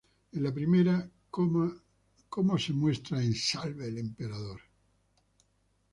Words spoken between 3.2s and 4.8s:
en "¡Salve al emperador!